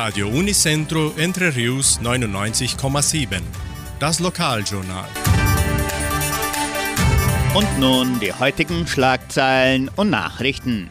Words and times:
Radio 0.00 0.28
Unicentro 0.28 1.12
Entre 1.16 1.56
Rius 1.56 1.98
99,7. 2.00 3.40
Das 3.98 4.20
Lokaljournal. 4.20 5.08
Und 7.52 7.78
nun 7.80 8.20
die 8.20 8.32
heutigen 8.32 8.86
Schlagzeilen 8.86 9.90
und 9.96 10.10
Nachrichten. 10.10 10.88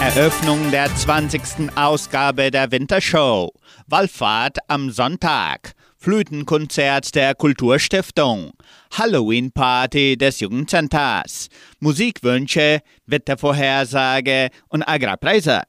Eröffnung 0.00 0.70
der 0.70 0.94
20. 0.94 1.76
Ausgabe 1.76 2.52
der 2.52 2.70
Wintershow. 2.70 3.52
Wallfahrt 3.88 4.58
am 4.68 4.92
Sonntag. 4.92 5.72
Flötenkonzert 6.00 7.12
der 7.16 7.34
Kulturstiftung. 7.34 8.52
Halloween-Party 8.96 10.16
des 10.16 10.38
Jugendcenters. 10.38 11.48
Musikwünsche, 11.80 12.82
Wettervorhersage 13.06 14.50
und 14.68 14.84
Agrarpreise. 14.88 15.62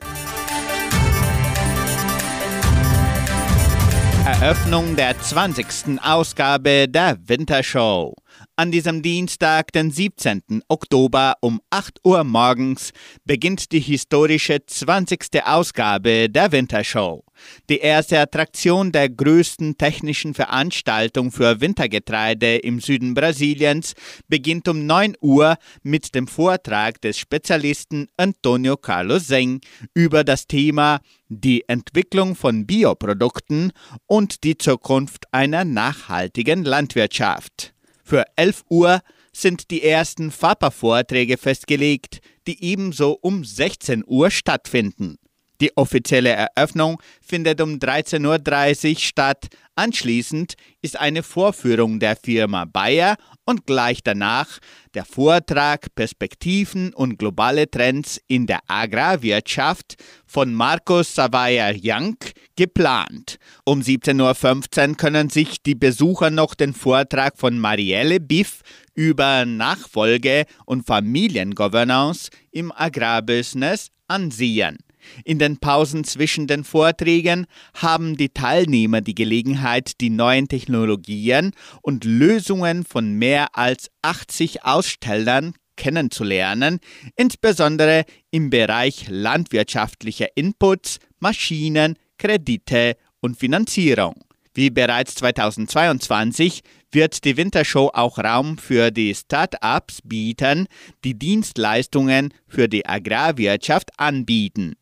Eröffnung 4.23 4.95
der 4.95 5.19
20. 5.19 5.99
Ausgabe 6.03 6.87
der 6.87 7.17
Wintershow. 7.25 8.13
An 8.59 8.71
diesem 8.71 9.01
Dienstag, 9.01 9.71
den 9.71 9.89
17. 9.89 10.63
Oktober 10.67 11.37
um 11.39 11.61
8 11.69 12.01
Uhr 12.03 12.25
morgens 12.25 12.91
beginnt 13.23 13.71
die 13.71 13.79
historische 13.79 14.65
20. 14.65 15.45
Ausgabe 15.45 16.29
der 16.29 16.51
Wintershow. 16.51 17.23
Die 17.69 17.77
erste 17.77 18.19
Attraktion 18.19 18.91
der 18.91 19.07
größten 19.07 19.77
technischen 19.77 20.33
Veranstaltung 20.33 21.31
für 21.31 21.61
Wintergetreide 21.61 22.57
im 22.57 22.81
Süden 22.81 23.13
Brasiliens 23.13 23.93
beginnt 24.27 24.67
um 24.67 24.85
9 24.85 25.15
Uhr 25.21 25.55
mit 25.81 26.13
dem 26.13 26.27
Vortrag 26.27 26.99
des 26.99 27.17
Spezialisten 27.17 28.09
Antonio 28.17 28.75
Carlos 28.75 29.27
Zeng 29.27 29.61
über 29.93 30.25
das 30.25 30.47
Thema 30.47 30.99
die 31.29 31.63
Entwicklung 31.69 32.35
von 32.35 32.65
Bioprodukten 32.65 33.71
und 34.05 34.43
die 34.43 34.57
Zukunft 34.57 35.33
einer 35.33 35.63
nachhaltigen 35.63 36.65
Landwirtschaft. 36.65 37.73
Für 38.09 38.25
11 38.37 38.63
Uhr 38.69 39.01
sind 39.31 39.69
die 39.69 39.83
ersten 39.83 40.31
FAPA-Vorträge 40.31 41.37
festgelegt, 41.37 42.21
die 42.47 42.63
ebenso 42.63 43.11
um 43.11 43.45
16 43.45 44.03
Uhr 44.03 44.31
stattfinden. 44.31 45.19
Die 45.61 45.75
offizielle 45.75 46.29
Eröffnung 46.29 47.01
findet 47.21 47.59
um 47.59 47.75
13.30 47.75 48.93
Uhr 48.93 48.99
statt. 48.99 49.47
Anschließend 49.75 50.55
ist 50.81 50.99
eine 50.99 51.23
Vorführung 51.23 51.99
der 51.99 52.15
Firma 52.15 52.65
Bayer 52.65 53.15
und 53.45 53.65
gleich 53.65 54.03
danach 54.03 54.59
der 54.93 55.05
Vortrag 55.05 55.93
Perspektiven 55.95 56.93
und 56.93 57.17
globale 57.17 57.69
Trends 57.69 58.21
in 58.27 58.45
der 58.45 58.59
Agrarwirtschaft 58.67 59.95
von 60.25 60.53
Markus 60.53 61.15
Savaya 61.15 61.73
Young 61.81 62.17
geplant. 62.55 63.37
Um 63.65 63.81
17.15 63.81 64.89
Uhr 64.89 64.95
können 64.95 65.29
sich 65.29 65.61
die 65.63 65.75
Besucher 65.75 66.29
noch 66.29 66.55
den 66.55 66.73
Vortrag 66.73 67.37
von 67.37 67.57
Marielle 67.57 68.19
Biff 68.19 68.61
über 68.95 69.45
Nachfolge 69.45 70.45
und 70.65 70.85
Familiengovernance 70.85 72.29
im 72.51 72.71
Agrarbusiness 72.71 73.91
ansehen. 74.07 74.77
In 75.23 75.39
den 75.39 75.57
Pausen 75.57 76.03
zwischen 76.03 76.47
den 76.47 76.63
Vorträgen 76.63 77.45
haben 77.73 78.17
die 78.17 78.29
Teilnehmer 78.29 79.01
die 79.01 79.15
Gelegenheit, 79.15 79.99
die 80.01 80.09
neuen 80.09 80.47
Technologien 80.47 81.51
und 81.81 82.03
Lösungen 82.03 82.83
von 82.83 83.13
mehr 83.13 83.57
als 83.57 83.89
80 84.01 84.63
Ausstellern 84.63 85.53
kennenzulernen, 85.75 86.79
insbesondere 87.15 88.05
im 88.31 88.49
Bereich 88.49 89.05
landwirtschaftlicher 89.09 90.27
Inputs, 90.35 90.99
Maschinen, 91.19 91.95
Kredite 92.17 92.97
und 93.21 93.37
Finanzierung. 93.37 94.15
Wie 94.53 94.69
bereits 94.69 95.15
2022 95.15 96.61
wird 96.91 97.23
die 97.23 97.37
Wintershow 97.37 97.91
auch 97.93 98.17
Raum 98.17 98.57
für 98.57 98.91
die 98.91 99.13
Start-ups 99.15 99.99
bieten, 100.03 100.67
die 101.03 101.17
Dienstleistungen 101.17 102.33
für 102.47 102.67
die 102.67 102.85
Agrarwirtschaft 102.85 103.91
anbieten. 103.97 104.75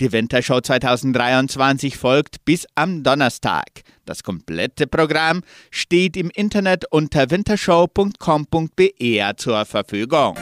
Die 0.00 0.12
Wintershow 0.12 0.60
2023 0.60 1.96
folgt 1.96 2.44
bis 2.44 2.66
am 2.74 3.02
Donnerstag. 3.02 3.82
Das 4.04 4.22
komplette 4.22 4.86
Programm 4.86 5.42
steht 5.70 6.16
im 6.16 6.30
Internet 6.30 6.84
unter 6.90 7.30
wintershow.com.br 7.30 9.36
zur 9.36 9.64
Verfügung. 9.64 10.36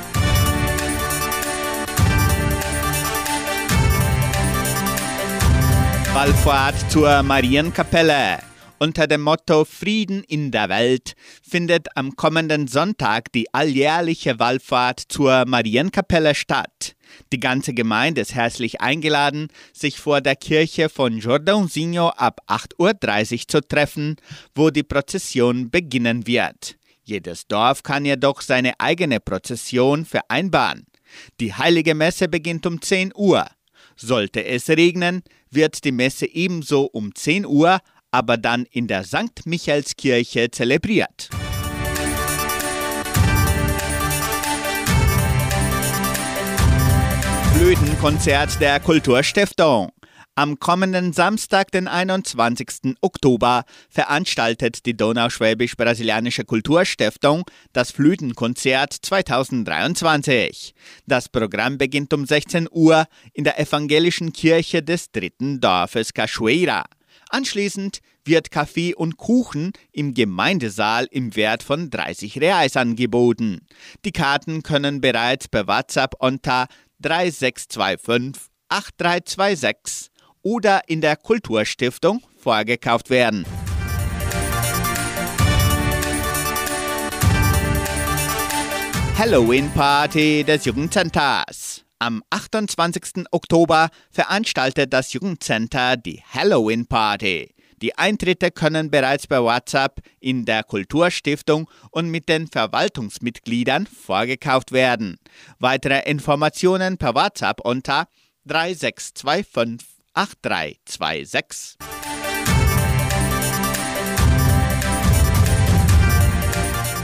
Wallfahrt 6.12 6.90
zur 6.90 7.22
Marienkapelle. 7.22 8.49
Unter 8.82 9.06
dem 9.06 9.20
Motto 9.20 9.66
Frieden 9.66 10.24
in 10.24 10.52
der 10.52 10.70
Welt 10.70 11.12
findet 11.46 11.94
am 11.98 12.16
kommenden 12.16 12.66
Sonntag 12.66 13.30
die 13.30 13.52
alljährliche 13.52 14.38
Wallfahrt 14.38 15.00
zur 15.06 15.44
Marienkapelle 15.44 16.34
statt. 16.34 16.96
Die 17.30 17.40
ganze 17.40 17.74
Gemeinde 17.74 18.22
ist 18.22 18.34
herzlich 18.34 18.80
eingeladen, 18.80 19.48
sich 19.74 20.00
vor 20.00 20.22
der 20.22 20.34
Kirche 20.34 20.88
von 20.88 21.20
Jordãozinho 21.20 22.08
ab 22.08 22.40
8.30 22.46 23.32
Uhr 23.34 23.48
zu 23.48 23.60
treffen, 23.60 24.16
wo 24.54 24.70
die 24.70 24.82
Prozession 24.82 25.70
beginnen 25.70 26.26
wird. 26.26 26.76
Jedes 27.02 27.46
Dorf 27.48 27.82
kann 27.82 28.06
jedoch 28.06 28.40
seine 28.40 28.80
eigene 28.80 29.20
Prozession 29.20 30.06
vereinbaren. 30.06 30.86
Die 31.38 31.52
heilige 31.52 31.94
Messe 31.94 32.28
beginnt 32.28 32.64
um 32.64 32.80
10 32.80 33.12
Uhr. 33.14 33.46
Sollte 33.96 34.42
es 34.42 34.70
regnen, 34.70 35.22
wird 35.50 35.84
die 35.84 35.92
Messe 35.92 36.24
ebenso 36.24 36.84
um 36.84 37.14
10 37.14 37.44
Uhr, 37.44 37.80
aber 38.10 38.36
dann 38.36 38.66
in 38.70 38.86
der 38.86 39.04
St. 39.04 39.46
Michaelskirche 39.46 40.50
zelebriert. 40.50 41.30
Flötenkonzert 47.54 48.60
der 48.60 48.80
Kulturstiftung. 48.80 49.90
Am 50.34 50.58
kommenden 50.58 51.12
Samstag, 51.12 51.70
den 51.72 51.86
21. 51.86 52.96
Oktober, 53.02 53.64
veranstaltet 53.90 54.86
die 54.86 54.96
Donauschwäbisch-Brasilianische 54.96 56.44
Kulturstiftung 56.44 57.44
das 57.74 57.90
Flötenkonzert 57.90 58.94
2023. 58.94 60.72
Das 61.06 61.28
Programm 61.28 61.76
beginnt 61.76 62.14
um 62.14 62.24
16 62.24 62.68
Uhr 62.70 63.04
in 63.34 63.44
der 63.44 63.60
evangelischen 63.60 64.32
Kirche 64.32 64.82
des 64.82 65.12
dritten 65.12 65.60
Dorfes 65.60 66.14
Cachoeira. 66.14 66.84
Anschließend 67.30 68.00
wird 68.24 68.50
Kaffee 68.50 68.92
und 68.92 69.16
Kuchen 69.16 69.72
im 69.92 70.14
Gemeindesaal 70.14 71.06
im 71.12 71.36
Wert 71.36 71.62
von 71.62 71.88
30 71.88 72.40
Reais 72.40 72.76
angeboten. 72.76 73.66
Die 74.04 74.10
Karten 74.10 74.64
können 74.64 75.00
bereits 75.00 75.46
per 75.46 75.68
WhatsApp 75.68 76.14
unter 76.18 76.66
3625 76.98 78.50
8326 78.68 80.10
oder 80.42 80.82
in 80.88 81.00
der 81.00 81.16
Kulturstiftung 81.16 82.20
vorgekauft 82.36 83.10
werden. 83.10 83.46
Halloween 89.16 89.70
Party 89.70 90.42
des 90.42 90.64
Jugendcenters. 90.64 91.69
Am 92.02 92.22
28. 92.30 93.26
Oktober 93.30 93.90
veranstaltet 94.10 94.90
das 94.90 95.12
Jugendcenter 95.12 95.98
die 95.98 96.22
Halloween 96.32 96.86
Party. 96.86 97.54
Die 97.82 97.94
Eintritte 97.98 98.50
können 98.50 98.90
bereits 98.90 99.26
bei 99.26 99.38
WhatsApp 99.42 100.00
in 100.18 100.46
der 100.46 100.62
Kulturstiftung 100.62 101.68
und 101.90 102.08
mit 102.10 102.30
den 102.30 102.46
Verwaltungsmitgliedern 102.46 103.86
vorgekauft 103.86 104.72
werden. 104.72 105.18
Weitere 105.58 106.08
Informationen 106.08 106.96
per 106.96 107.14
WhatsApp 107.14 107.60
unter 107.60 108.06
3625 108.46 109.86
8326. 110.14 111.99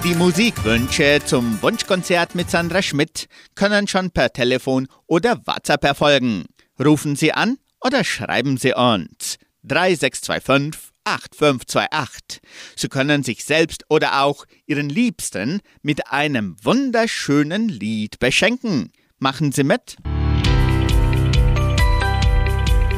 Die 0.07 0.15
Musikwünsche 0.15 1.19
zum 1.25 1.61
Wunschkonzert 1.63 2.37
mit 2.37 2.49
Sandra 2.49 2.81
Schmidt 2.81 3.27
können 3.57 3.89
schon 3.89 4.13
per 4.13 4.33
Telefon 4.33 4.87
oder 5.09 5.45
WhatsApp 5.45 5.83
erfolgen. 5.83 6.45
Rufen 6.79 7.17
Sie 7.17 7.33
an 7.33 7.59
oder 7.81 8.05
schreiben 8.05 8.57
Sie 8.57 8.73
uns. 8.73 9.37
3625 9.65 10.93
8528. 11.03 12.41
Sie 12.77 12.89
können 12.89 13.25
sich 13.25 13.45
selbst 13.45 13.85
oder 13.89 14.23
auch 14.23 14.45
Ihren 14.67 14.89
Liebsten 14.91 15.61
mit 15.83 16.07
einem 16.13 16.55
wunderschönen 16.63 17.69
Lied 17.69 18.21
beschenken. 18.21 18.93
Machen 19.19 19.51
Sie 19.51 19.65
mit. 19.65 19.97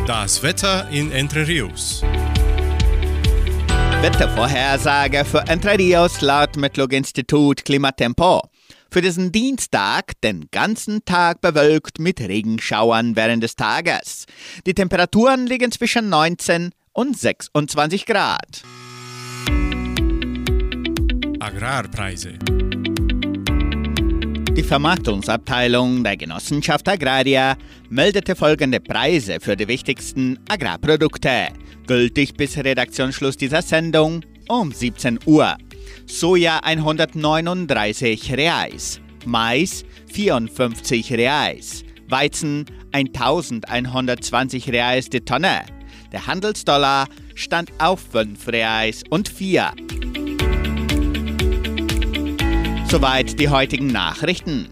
Das 0.07 0.43
Wetter 0.43 0.91
in 0.91 1.11
Entre 1.11 1.49
Rios. 1.49 2.05
Wettervorhersage 4.01 5.25
für 5.25 5.41
Entre 5.49 5.77
Rios 5.77 6.21
laut 6.21 6.57
Metlog-Institut 6.57 7.65
Klimatempo. 7.65 8.43
Für 8.93 9.03
diesen 9.03 9.33
Dienstag 9.33 10.13
den 10.23 10.47
ganzen 10.53 11.05
Tag 11.05 11.41
bewölkt 11.41 11.99
mit 11.99 12.21
Regenschauern 12.21 13.17
während 13.17 13.43
des 13.43 13.57
Tages. 13.57 14.27
Die 14.67 14.75
Temperaturen 14.75 15.49
liegen 15.49 15.73
zwischen 15.73 16.09
19 16.11 16.71
und 16.93 17.19
26 17.19 18.07
Grad. 18.07 18.63
Agrarpreise. 21.41 22.39
Die 24.59 24.65
Vermarktungsabteilung 24.65 26.05
der 26.05 26.17
Genossenschaft 26.17 26.89
Agraria 26.89 27.57
meldete 27.91 28.35
folgende 28.37 28.81
Preise 28.81 29.39
für 29.41 29.57
die 29.57 29.69
wichtigsten 29.69 30.39
Agrarprodukte, 30.49 31.49
gültig 31.89 32.37
bis 32.37 32.57
Redaktionsschluss 32.57 33.37
dieser 33.37 33.63
Sendung 33.63 34.21
um 34.49 34.71
17 34.71 35.19
Uhr. 35.27 35.57
Soja 36.07 36.61
139 36.63 38.33
Reais, 38.35 39.01
Mais 39.25 39.85
54 40.13 41.13
Reais, 41.15 41.85
Weizen 42.09 42.67
1120 42.93 44.71
Reais 44.71 45.09
die 45.11 45.23
Tonne. 45.23 45.63
Der 46.13 46.27
Handelsdollar 46.27 47.09
stand 47.35 47.73
auf 47.79 48.01
5 48.13 48.47
Reais 48.49 49.03
und 49.11 49.29
4. 49.29 49.73
Soweit 52.89 53.41
die 53.41 53.49
heutigen 53.49 53.89
Nachrichten. 53.89 54.69